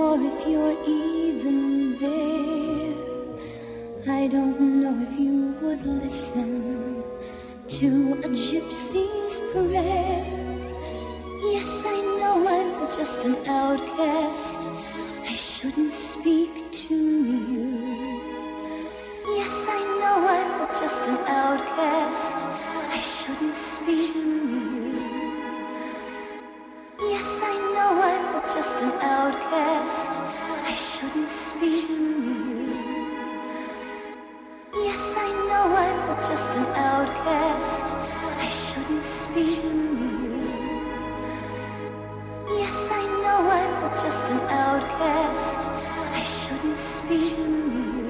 [0.00, 2.94] or if you're even there.
[4.08, 7.04] I don't know if you would listen
[7.68, 7.88] to
[8.24, 10.24] a gypsy's prayer.
[11.52, 14.60] Yes, I know I'm just an outcast.
[15.28, 16.94] I shouldn't speak to
[17.52, 18.22] you.
[19.36, 22.38] Yes, I know I'm just an outcast.
[22.96, 24.99] I shouldn't speak to you.
[28.54, 30.10] Just an outcast.
[30.10, 31.86] I shouldn't speak.
[34.74, 37.84] Yes, I know I'm just an outcast.
[38.46, 39.60] I shouldn't speak.
[42.58, 45.60] Yes, I know I'm just an outcast.
[46.12, 48.09] I shouldn't speak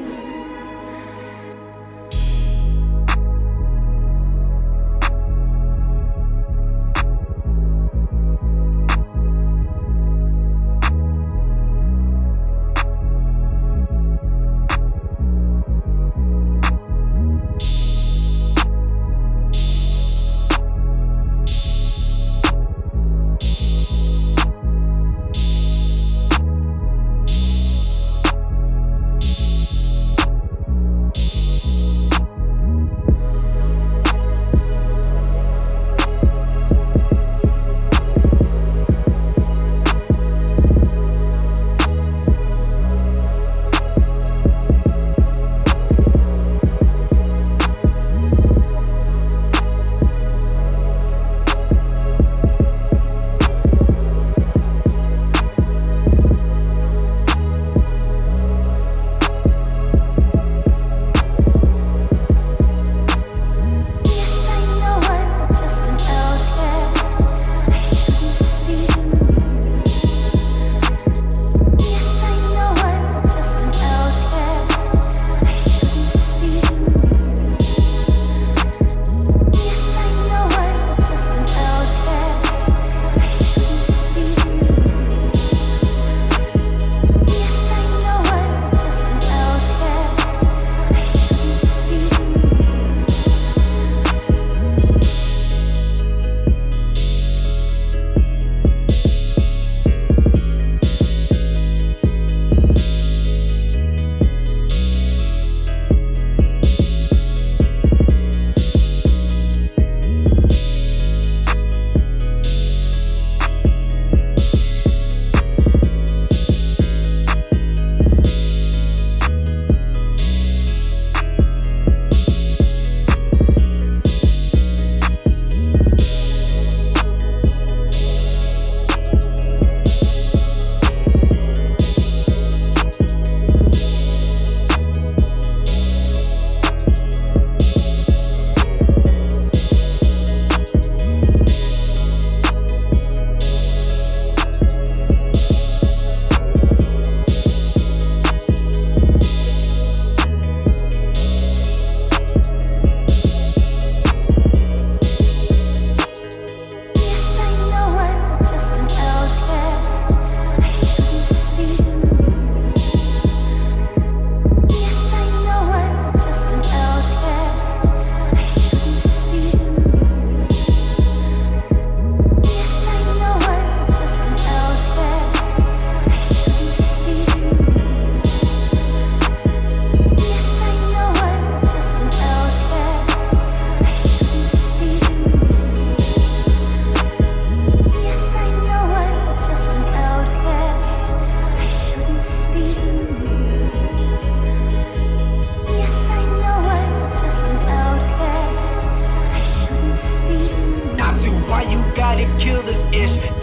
[203.03, 203.40] ish.